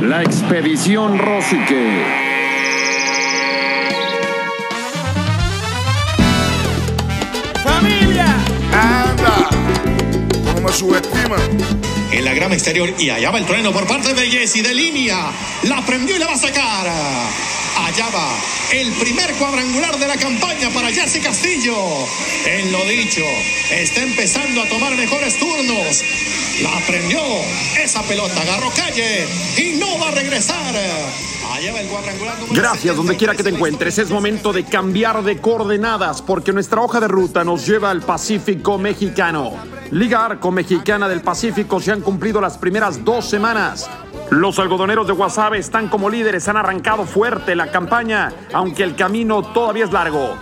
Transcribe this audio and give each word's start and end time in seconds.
La 0.00 0.22
expedición 0.22 1.18
Rosique. 1.18 2.04
¡Familia! 7.64 8.36
¡Anda! 8.72 9.48
¿Cómo 10.44 10.68
me 10.68 10.72
subestiman? 10.72 11.40
En 12.12 12.24
la 12.24 12.34
grama 12.34 12.54
exterior 12.54 12.92
y 12.98 13.10
allá 13.10 13.30
va 13.30 13.38
el 13.38 13.46
trueno 13.46 13.72
por 13.72 13.86
parte 13.86 14.12
de 14.12 14.30
Jesse 14.30 14.62
de 14.62 14.74
línea. 14.74 15.30
La 15.64 15.80
prendió 15.86 16.14
y 16.14 16.18
la 16.18 16.26
va 16.26 16.34
a 16.34 16.38
sacar. 16.38 16.86
Allá 17.78 18.08
va 18.14 18.28
el 18.72 18.92
primer 18.92 19.32
cuadrangular 19.34 19.98
de 19.98 20.08
la 20.08 20.16
campaña 20.16 20.68
para 20.70 20.90
Jesse 20.90 21.22
Castillo. 21.22 21.74
En 22.44 22.70
lo 22.70 22.84
dicho, 22.84 23.24
está 23.70 24.02
empezando 24.02 24.62
a 24.62 24.68
tomar 24.68 24.94
mejores 24.94 25.38
turnos. 25.38 26.02
La 26.62 26.80
prendió 26.86 27.18
esa 27.82 28.02
pelota, 28.02 28.40
agarró 28.40 28.70
calle 28.70 29.26
y 29.58 29.78
no 29.78 29.98
va 29.98 30.08
a 30.08 30.10
regresar. 30.12 30.74
Gracias, 32.50 32.96
donde 32.96 33.16
quiera 33.16 33.32
que 33.32 33.42
te 33.42 33.50
76. 33.50 33.54
encuentres. 33.54 33.98
Es 33.98 34.10
momento 34.10 34.52
de 34.52 34.64
cambiar 34.64 35.22
de 35.22 35.38
coordenadas 35.38 36.22
porque 36.22 36.52
nuestra 36.52 36.80
hoja 36.80 37.00
de 37.00 37.08
ruta 37.08 37.44
nos 37.44 37.66
lleva 37.66 37.90
al 37.90 38.02
Pacífico 38.02 38.78
Mexicano. 38.78 39.52
Liga 39.90 40.24
Arco 40.24 40.50
Mexicana 40.50 41.08
del 41.08 41.20
Pacífico 41.20 41.80
se 41.80 41.92
han 41.92 42.00
cumplido 42.00 42.40
las 42.40 42.58
primeras 42.58 43.04
dos 43.04 43.28
semanas. 43.28 43.88
Los 44.30 44.58
algodoneros 44.58 45.06
de 45.06 45.12
Guasave 45.12 45.58
están 45.58 45.88
como 45.88 46.10
líderes, 46.10 46.48
han 46.48 46.56
arrancado 46.56 47.04
fuerte 47.04 47.54
la 47.54 47.70
campaña, 47.70 48.32
aunque 48.52 48.82
el 48.82 48.96
camino 48.96 49.42
todavía 49.42 49.84
es 49.84 49.92
largo. 49.92 50.36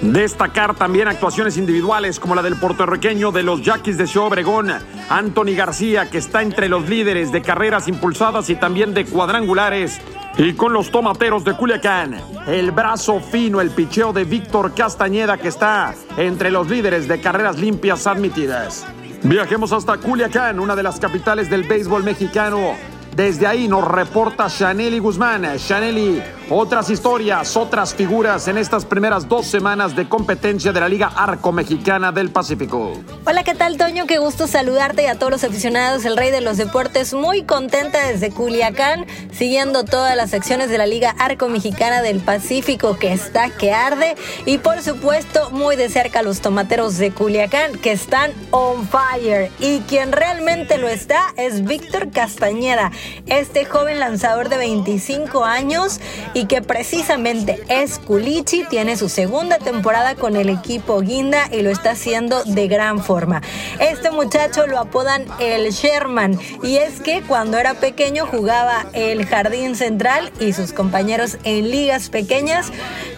Destacar 0.00 0.76
también 0.76 1.08
actuaciones 1.08 1.56
individuales 1.56 2.20
como 2.20 2.36
la 2.36 2.42
del 2.42 2.54
puertorriqueño 2.54 3.32
de 3.32 3.42
los 3.42 3.62
Yaquis 3.62 3.98
de 3.98 4.06
Ciudad 4.06 4.28
Obregón, 4.28 4.72
Anthony 5.08 5.56
García, 5.56 6.08
que 6.08 6.18
está 6.18 6.42
entre 6.42 6.68
los 6.68 6.88
líderes 6.88 7.32
de 7.32 7.42
carreras 7.42 7.88
impulsadas 7.88 8.48
y 8.48 8.54
también 8.54 8.94
de 8.94 9.04
cuadrangulares. 9.04 10.00
Y 10.36 10.52
con 10.52 10.72
los 10.72 10.92
tomateros 10.92 11.44
de 11.44 11.54
Culiacán, 11.54 12.16
el 12.46 12.70
brazo 12.70 13.18
fino, 13.18 13.60
el 13.60 13.70
picheo 13.70 14.12
de 14.12 14.22
Víctor 14.22 14.72
Castañeda, 14.72 15.36
que 15.36 15.48
está 15.48 15.92
entre 16.16 16.52
los 16.52 16.70
líderes 16.70 17.08
de 17.08 17.20
carreras 17.20 17.58
limpias 17.58 18.06
admitidas. 18.06 18.86
Viajemos 19.24 19.72
hasta 19.72 19.96
Culiacán, 19.96 20.60
una 20.60 20.76
de 20.76 20.84
las 20.84 21.00
capitales 21.00 21.50
del 21.50 21.64
béisbol 21.64 22.04
mexicano. 22.04 22.76
Desde 23.16 23.48
ahí 23.48 23.66
nos 23.66 23.84
reporta 23.84 24.46
Shaneli 24.48 25.00
Guzmán. 25.00 25.42
Shaneli, 25.56 26.22
otras 26.50 26.88
historias, 26.88 27.56
otras 27.56 27.94
figuras 27.94 28.48
en 28.48 28.56
estas 28.56 28.84
primeras 28.84 29.28
dos 29.28 29.46
semanas 29.46 29.94
de 29.94 30.08
competencia 30.08 30.72
de 30.72 30.80
la 30.80 30.88
Liga 30.88 31.08
Arco 31.14 31.52
Mexicana 31.52 32.10
del 32.10 32.30
Pacífico. 32.30 32.92
Hola, 33.26 33.44
¿qué 33.44 33.54
tal, 33.54 33.76
Toño? 33.76 34.06
Qué 34.06 34.18
gusto 34.18 34.46
saludarte 34.46 35.02
y 35.02 35.06
a 35.06 35.18
todos 35.18 35.30
los 35.30 35.44
aficionados 35.44 36.02
del 36.02 36.16
Rey 36.16 36.30
de 36.30 36.40
los 36.40 36.56
Deportes. 36.56 37.12
Muy 37.12 37.42
contenta 37.42 38.06
desde 38.06 38.30
Culiacán, 38.30 39.06
siguiendo 39.30 39.84
todas 39.84 40.16
las 40.16 40.30
secciones 40.30 40.70
de 40.70 40.78
la 40.78 40.86
Liga 40.86 41.14
Arco 41.18 41.48
Mexicana 41.48 42.00
del 42.00 42.20
Pacífico, 42.20 42.96
que 42.98 43.12
está 43.12 43.50
que 43.50 43.72
arde. 43.72 44.16
Y 44.46 44.58
por 44.58 44.80
supuesto, 44.80 45.50
muy 45.50 45.76
de 45.76 45.90
cerca 45.90 46.22
los 46.22 46.40
tomateros 46.40 46.96
de 46.96 47.10
Culiacán, 47.10 47.72
que 47.78 47.92
están 47.92 48.32
on 48.52 48.88
fire. 48.88 49.50
Y 49.58 49.80
quien 49.80 50.12
realmente 50.12 50.78
lo 50.78 50.88
está 50.88 51.34
es 51.36 51.64
Víctor 51.64 52.10
Castañeda, 52.10 52.90
este 53.26 53.66
joven 53.66 54.00
lanzador 54.00 54.48
de 54.48 54.56
25 54.56 55.44
años 55.44 56.00
que 56.46 56.62
precisamente 56.62 57.60
es 57.68 57.98
Culichi, 57.98 58.64
tiene 58.64 58.96
su 58.96 59.08
segunda 59.08 59.58
temporada 59.58 60.14
con 60.14 60.36
el 60.36 60.48
equipo 60.48 61.00
Guinda 61.00 61.48
y 61.50 61.62
lo 61.62 61.70
está 61.70 61.92
haciendo 61.92 62.44
de 62.44 62.68
gran 62.68 63.02
forma. 63.02 63.42
Este 63.80 64.10
muchacho 64.10 64.66
lo 64.66 64.78
apodan 64.78 65.24
el 65.40 65.70
Sherman 65.70 66.38
y 66.62 66.76
es 66.76 67.00
que 67.00 67.22
cuando 67.22 67.58
era 67.58 67.74
pequeño 67.74 68.26
jugaba 68.26 68.86
el 68.92 69.26
jardín 69.26 69.74
central 69.74 70.32
y 70.40 70.52
sus 70.52 70.72
compañeros 70.72 71.38
en 71.44 71.70
ligas 71.70 72.08
pequeñas 72.10 72.70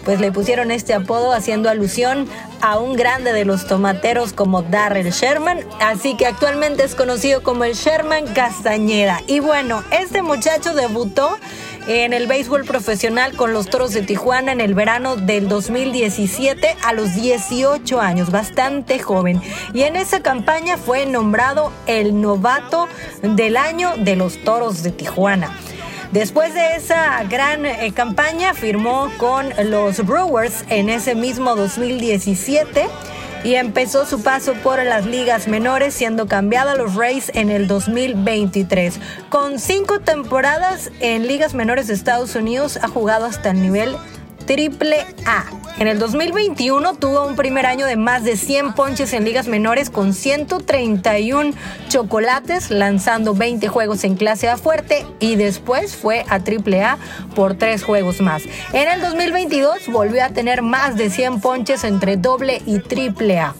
pues 0.05 0.19
le 0.19 0.31
pusieron 0.31 0.71
este 0.71 0.93
apodo 0.93 1.31
haciendo 1.33 1.69
alusión 1.69 2.27
a 2.61 2.77
un 2.77 2.95
grande 2.95 3.33
de 3.33 3.45
los 3.45 3.67
tomateros 3.67 4.33
como 4.33 4.61
Darrell 4.61 5.11
Sherman, 5.11 5.59
así 5.79 6.15
que 6.15 6.27
actualmente 6.27 6.83
es 6.83 6.95
conocido 6.95 7.41
como 7.43 7.63
el 7.63 7.73
Sherman 7.73 8.27
Castañeda. 8.33 9.21
Y 9.27 9.39
bueno, 9.39 9.83
este 9.91 10.21
muchacho 10.21 10.73
debutó 10.73 11.37
en 11.87 12.13
el 12.13 12.27
béisbol 12.27 12.63
profesional 12.65 13.35
con 13.35 13.53
los 13.53 13.69
Toros 13.69 13.93
de 13.93 14.01
Tijuana 14.01 14.51
en 14.51 14.61
el 14.61 14.73
verano 14.73 15.15
del 15.15 15.47
2017 15.47 16.75
a 16.83 16.93
los 16.93 17.15
18 17.15 17.99
años, 17.99 18.31
bastante 18.31 18.99
joven. 18.99 19.41
Y 19.73 19.83
en 19.83 19.95
esa 19.95 20.21
campaña 20.21 20.77
fue 20.77 21.05
nombrado 21.05 21.71
el 21.87 22.21
novato 22.21 22.87
del 23.21 23.57
año 23.57 23.93
de 23.97 24.15
los 24.15 24.43
Toros 24.43 24.83
de 24.83 24.91
Tijuana. 24.91 25.57
Después 26.11 26.53
de 26.53 26.75
esa 26.75 27.23
gran 27.23 27.65
eh, 27.65 27.93
campaña 27.95 28.53
firmó 28.53 29.09
con 29.17 29.49
los 29.69 30.05
Brewers 30.05 30.65
en 30.69 30.89
ese 30.89 31.15
mismo 31.15 31.55
2017 31.55 32.87
y 33.43 33.55
empezó 33.55 34.05
su 34.05 34.21
paso 34.21 34.53
por 34.55 34.83
las 34.83 35.05
ligas 35.05 35.47
menores 35.47 35.93
siendo 35.93 36.27
cambiado 36.27 36.71
a 36.71 36.75
los 36.75 36.95
Rays 36.95 37.31
en 37.33 37.49
el 37.49 37.67
2023. 37.67 38.99
Con 39.29 39.59
cinco 39.59 39.99
temporadas 39.99 40.91
en 40.99 41.27
ligas 41.27 41.53
menores 41.53 41.87
de 41.87 41.93
Estados 41.93 42.35
Unidos 42.35 42.77
ha 42.81 42.87
jugado 42.87 43.25
hasta 43.25 43.51
el 43.51 43.61
nivel 43.61 43.95
triple 44.51 44.97
A. 45.25 45.45
En 45.77 45.87
el 45.87 45.97
2021 45.97 46.95
tuvo 46.95 47.25
un 47.25 47.37
primer 47.37 47.65
año 47.65 47.85
de 47.85 47.95
más 47.95 48.25
de 48.25 48.35
100 48.35 48.73
ponches 48.73 49.13
en 49.13 49.23
ligas 49.23 49.47
menores 49.47 49.89
con 49.89 50.13
131 50.13 51.53
chocolates, 51.87 52.69
lanzando 52.69 53.33
20 53.33 53.69
juegos 53.69 54.03
en 54.03 54.17
clase 54.17 54.49
A 54.49 54.57
fuerte 54.57 55.05
y 55.21 55.37
después 55.37 55.95
fue 55.95 56.25
a 56.27 56.41
triple 56.41 56.83
A 56.83 56.97
por 57.33 57.53
tres 57.53 57.85
juegos 57.85 58.19
más. 58.19 58.43
En 58.73 58.89
el 58.89 58.99
2022 58.99 59.87
volvió 59.87 60.21
a 60.21 60.29
tener 60.31 60.61
más 60.61 60.97
de 60.97 61.09
100 61.09 61.39
ponches 61.39 61.85
entre 61.85 62.17
doble 62.17 62.61
y 62.65 62.79
triple 62.79 63.39
A. 63.39 63.55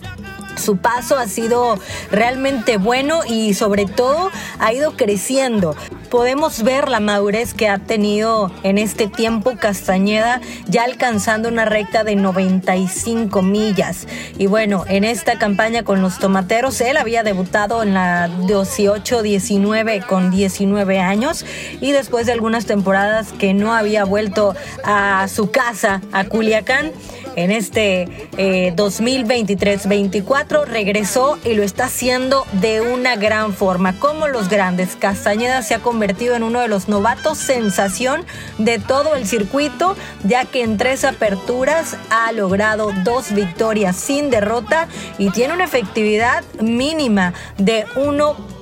Su 0.58 0.76
paso 0.76 1.18
ha 1.18 1.28
sido 1.28 1.80
realmente 2.12 2.76
bueno 2.76 3.22
y 3.26 3.54
sobre 3.54 3.86
todo 3.86 4.30
ha 4.60 4.74
ido 4.74 4.98
creciendo. 4.98 5.74
Podemos 6.12 6.64
ver 6.64 6.90
la 6.90 7.00
madurez 7.00 7.54
que 7.54 7.70
ha 7.70 7.78
tenido 7.78 8.52
en 8.64 8.78
este 8.78 9.08
tiempo 9.08 9.56
Castañeda 9.58 10.42
ya 10.68 10.84
alcanzando 10.84 11.48
una 11.48 11.64
recta 11.64 12.04
de 12.04 12.18
95 12.18 13.42
millas. 13.42 14.10
Y 14.38 14.48
bueno, 14.48 14.84
en 14.90 15.06
esta 15.06 15.40
campaña 15.40 15.84
con 15.84 16.02
los 16.02 16.20
tomateros, 16.20 16.82
él 16.82 16.98
había 16.98 17.24
debutado 17.24 17.82
en 17.82 17.94
la 17.94 18.28
18-19 18.28 20.06
con 20.06 20.32
19 20.32 21.00
años 21.00 21.46
y 21.80 21.94
después 21.94 22.26
de 22.26 22.34
algunas 22.34 22.66
temporadas 22.66 23.32
que 23.32 23.54
no 23.54 23.74
había 23.74 24.04
vuelto 24.04 24.54
a 24.84 25.26
su 25.30 25.50
casa, 25.50 26.02
a 26.12 26.26
Culiacán, 26.26 26.92
en 27.36 27.52
este 27.52 28.30
eh, 28.38 28.74
2023-24 28.76 30.66
regresó 30.66 31.38
y 31.44 31.54
lo 31.54 31.64
está 31.64 31.86
haciendo 31.86 32.46
de 32.54 32.82
una 32.82 33.16
gran 33.16 33.54
forma. 33.54 34.00
Como 34.00 34.28
los 34.28 34.50
grandes, 34.50 34.96
Castañeda 34.96 35.62
se 35.62 35.76
ha 35.76 35.80
convertido 35.80 36.36
en 36.36 36.44
uno 36.44 36.60
de 36.60 36.68
los 36.68 36.88
novatos 36.88 37.38
sensación 37.38 38.26
de 38.58 38.80
todo 38.80 39.16
el 39.16 39.26
circuito, 39.26 39.96
ya 40.24 40.46
que 40.46 40.64
en 40.64 40.78
tres 40.78 41.04
aperturas 41.04 41.98
ha 42.10 42.32
logrado 42.32 42.92
dos 43.04 43.34
victorias 43.34 43.96
sin 43.96 44.30
derrota 44.30 44.88
y 45.18 45.30
tiene 45.32 45.54
una 45.54 45.64
efectividad 45.64 46.44
mínima 46.60 47.34
de 47.58 47.86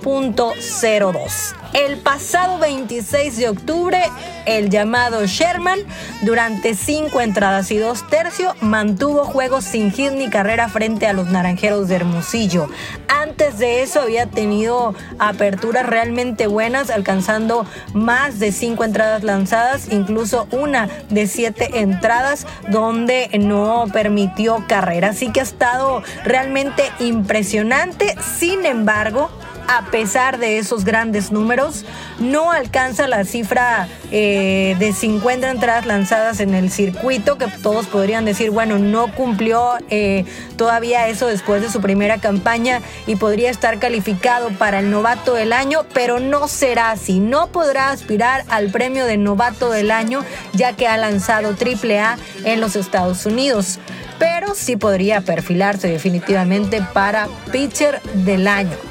1.02. 0.01 1.55
El 1.73 1.97
pasado 1.97 2.57
26 2.57 3.37
de 3.37 3.49
octubre, 3.49 4.01
el 4.47 4.71
llamado 4.71 5.23
Sherman, 5.27 5.79
durante 6.23 6.73
cinco 6.73 7.21
entradas 7.21 7.69
y 7.69 7.77
dos 7.77 8.07
tercios, 8.09 8.55
mantuvo 8.59 9.23
juegos 9.23 9.65
sin 9.65 9.91
hit 9.91 10.13
ni 10.13 10.31
carrera 10.31 10.67
frente 10.67 11.05
a 11.05 11.13
los 11.13 11.27
naranjeros 11.27 11.87
de 11.87 11.97
Hermosillo. 11.97 12.69
Antes 13.07 13.59
de 13.59 13.83
eso 13.83 14.01
había 14.01 14.25
tenido 14.25 14.95
aperturas 15.19 15.85
realmente 15.85 16.47
buenas, 16.47 16.89
alcanzando 16.89 17.67
más 17.93 18.39
de 18.39 18.51
cinco 18.51 18.83
entradas 18.83 19.23
lanzadas, 19.23 19.89
incluso 19.91 20.47
una 20.51 20.89
de 21.09 21.27
siete 21.27 21.81
entradas 21.81 22.47
donde 22.69 23.29
no 23.39 23.85
permitió 23.93 24.65
carrera. 24.67 25.09
Así 25.09 25.31
que 25.31 25.41
ha 25.41 25.43
estado 25.43 26.01
realmente 26.23 26.83
impresionante. 26.99 28.15
Sin 28.39 28.65
embargo, 28.65 29.29
a 29.69 29.85
pesar 29.91 30.39
de 30.39 30.57
esos 30.57 30.83
grandes 30.83 31.31
números, 31.31 31.85
no 32.17 32.51
alcanza 32.51 33.07
la 33.07 33.23
cifra 33.23 33.87
eh, 34.11 34.75
de 34.79 34.93
50 34.93 35.51
entradas 35.51 35.85
lanzadas 35.85 36.39
en 36.39 36.55
el 36.55 36.71
circuito, 36.71 37.37
que 37.37 37.45
todos 37.61 37.85
podrían 37.85 38.25
decir, 38.25 38.49
bueno, 38.49 38.79
no 38.79 39.13
cumplió 39.13 39.73
eh, 39.91 40.25
todavía 40.57 41.07
eso 41.07 41.27
después 41.27 41.61
de 41.61 41.69
su 41.69 41.81
primera 41.81 42.17
campaña 42.17 42.81
y 43.05 43.15
podría 43.15 43.51
estar 43.51 43.77
calificado 43.77 44.49
para 44.49 44.79
el 44.79 44.89
novato 44.89 45.35
del 45.35 45.53
año, 45.53 45.85
pero 45.93 46.19
no 46.19 46.47
será 46.47 46.89
así. 46.89 47.19
No 47.19 47.47
podrá 47.47 47.91
aspirar 47.91 48.45
al 48.49 48.71
premio 48.71 49.05
de 49.05 49.17
novato 49.17 49.69
del 49.69 49.91
año, 49.91 50.25
ya 50.51 50.73
que 50.73 50.87
ha 50.87 50.97
lanzado 50.97 51.49
AAA 51.49 52.17
en 52.43 52.59
los 52.59 52.75
Estados 52.75 53.25
Unidos 53.27 53.79
pero 54.17 54.53
sí 54.53 54.75
podría 54.75 55.21
perfilarse 55.21 55.87
definitivamente 55.87 56.83
para 56.93 57.29
pitcher 57.53 58.01
del 58.01 58.49
año. 58.49 58.88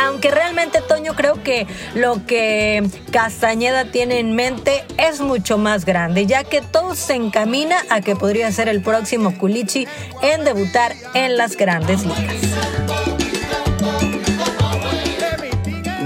Aunque 0.00 0.30
realmente 0.30 0.80
Toño 0.86 1.14
creo 1.14 1.42
que 1.42 1.66
lo 1.94 2.26
que 2.26 2.88
Castañeda 3.10 3.84
tiene 3.84 4.18
en 4.18 4.34
mente 4.34 4.84
es 4.96 5.20
mucho 5.20 5.58
más 5.58 5.84
grande, 5.84 6.26
ya 6.26 6.44
que 6.44 6.62
todo 6.62 6.94
se 6.94 7.14
encamina 7.14 7.76
a 7.90 8.00
que 8.00 8.16
podría 8.16 8.50
ser 8.52 8.68
el 8.68 8.82
próximo 8.82 9.36
Culichi 9.36 9.86
en 10.22 10.44
debutar 10.44 10.94
en 11.14 11.36
las 11.36 11.56
grandes 11.56 12.04
ligas. 12.04 12.34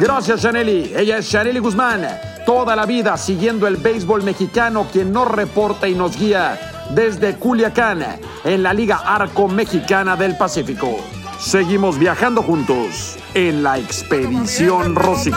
Gracias, 0.00 0.42
Chaneli. 0.42 0.92
Ella 0.96 1.18
es 1.18 1.30
Chaneli 1.30 1.60
Guzmán. 1.60 2.06
Toda 2.44 2.74
la 2.76 2.84
vida 2.84 3.16
siguiendo 3.16 3.66
el 3.66 3.76
béisbol 3.76 4.22
mexicano, 4.22 4.88
quien 4.92 5.12
nos 5.12 5.30
reporta 5.30 5.88
y 5.88 5.94
nos 5.94 6.18
guía 6.18 6.58
desde 6.90 7.36
Culiacán, 7.36 8.04
en 8.44 8.62
la 8.62 8.74
Liga 8.74 8.96
Arco 9.04 9.48
Mexicana 9.48 10.16
del 10.16 10.36
Pacífico. 10.36 10.98
Seguimos 11.38 11.98
viajando 11.98 12.42
juntos 12.42 13.16
en 13.34 13.62
la 13.62 13.78
expedición 13.78 14.94
Rosique. 14.94 15.36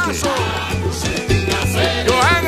Johan 2.07 2.47